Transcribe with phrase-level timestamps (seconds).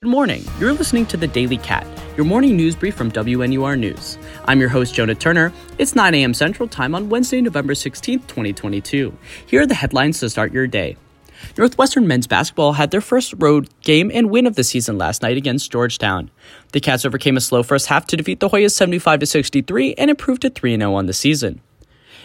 [0.00, 0.44] Good morning.
[0.60, 1.84] You're listening to the Daily Cat,
[2.16, 4.16] your morning news brief from WNUR News.
[4.44, 5.52] I'm your host, Jonah Turner.
[5.76, 6.34] It's 9 a.m.
[6.34, 9.12] Central Time on Wednesday, November 16th, 2022.
[9.46, 10.96] Here are the headlines to start your day.
[11.56, 15.36] Northwestern men's basketball had their first road game and win of the season last night
[15.36, 16.30] against Georgetown.
[16.70, 20.42] The Cats overcame a slow first half to defeat the Hoyas 75 63 and improved
[20.42, 21.60] to 3 0 on the season.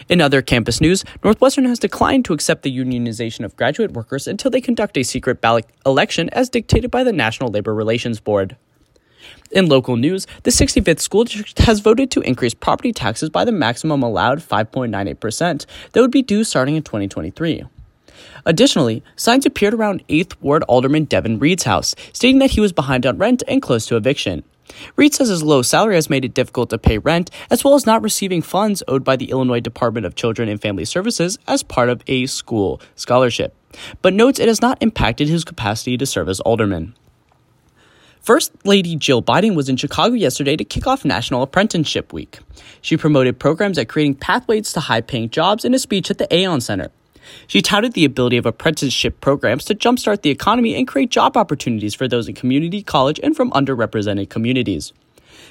[0.08, 4.50] In other campus news, Northwestern has declined to accept the unionization of graduate workers until
[4.50, 8.56] they conduct a secret ballot election as dictated by the National Labor Relations Board.
[9.50, 13.52] In local news, the 65th school district has voted to increase property taxes by the
[13.52, 17.64] maximum allowed 5.98% that would be due starting in 2023.
[18.46, 23.06] Additionally, signs appeared around 8th Ward Alderman Devon Reid's house, stating that he was behind
[23.06, 24.44] on rent and close to eviction.
[24.96, 27.86] Reid says his low salary has made it difficult to pay rent, as well as
[27.86, 31.88] not receiving funds owed by the Illinois Department of Children and Family Services as part
[31.88, 33.54] of a school scholarship,
[34.02, 36.94] but notes it has not impacted his capacity to serve as alderman.
[38.24, 42.38] First Lady Jill Biden was in Chicago yesterday to kick off National Apprenticeship Week.
[42.80, 46.34] She promoted programs at creating pathways to high paying jobs in a speech at the
[46.34, 46.90] Aon Center.
[47.46, 51.94] She touted the ability of apprenticeship programs to jumpstart the economy and create job opportunities
[51.94, 54.92] for those in community, college, and from underrepresented communities.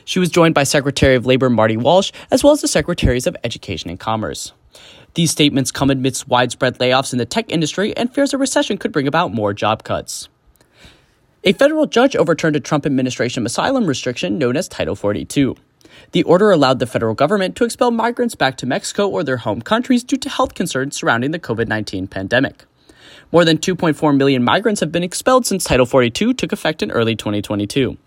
[0.05, 3.37] She was joined by Secretary of Labor Marty Walsh, as well as the Secretaries of
[3.43, 4.51] Education and Commerce.
[5.13, 8.91] These statements come amidst widespread layoffs in the tech industry and fears a recession could
[8.91, 10.27] bring about more job cuts.
[11.43, 15.55] A federal judge overturned a Trump administration asylum restriction known as Title 42.
[16.11, 19.61] The order allowed the federal government to expel migrants back to Mexico or their home
[19.61, 22.65] countries due to health concerns surrounding the COVID 19 pandemic.
[23.31, 27.15] More than 2.4 million migrants have been expelled since Title 42 took effect in early
[27.15, 27.97] 2022.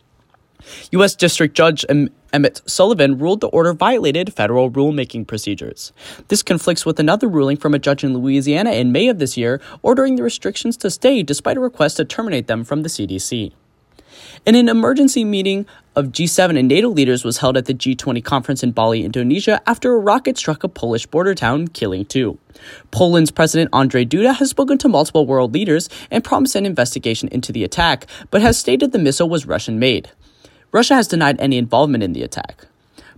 [0.93, 1.15] U.S.
[1.15, 5.93] District Judge Emmet Sullivan ruled the order violated federal rulemaking procedures.
[6.29, 9.61] This conflicts with another ruling from a judge in Louisiana in May of this year,
[9.83, 13.53] ordering the restrictions to stay despite a request to terminate them from the CDC.
[14.45, 18.63] In an emergency meeting of G7 and NATO leaders was held at the G20 conference
[18.63, 22.39] in Bali, Indonesia, after a rocket struck a Polish border town, killing two.
[22.91, 27.51] Poland's President Andrzej Duda has spoken to multiple world leaders and promised an investigation into
[27.51, 30.11] the attack, but has stated the missile was Russian made.
[30.71, 32.67] Russia has denied any involvement in the attack.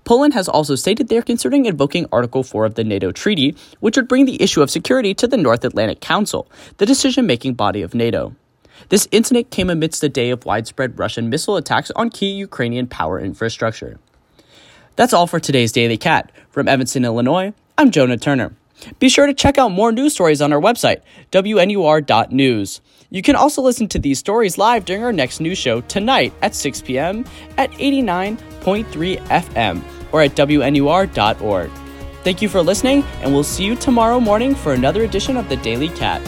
[0.05, 3.97] Poland has also stated they are considering invoking Article 4 of the NATO treaty, which
[3.97, 7.83] would bring the issue of security to the North Atlantic Council, the decision making body
[7.83, 8.35] of NATO.
[8.89, 13.21] This incident came amidst a day of widespread Russian missile attacks on key Ukrainian power
[13.21, 13.99] infrastructure.
[14.97, 16.33] That's all for today's Daily Cat.
[16.51, 18.55] From Evanston, Illinois, I'm Jonah Turner.
[18.99, 21.03] Be sure to check out more news stories on our website,
[21.33, 22.81] WNUR.news.
[23.11, 26.55] You can also listen to these stories live during our next news show tonight at
[26.55, 27.25] 6 p.m.
[27.57, 31.71] at 89.3 FM or at WNUR.org.
[32.25, 35.57] Thank you for listening, and we'll see you tomorrow morning for another edition of the
[35.57, 36.21] Daily Cat.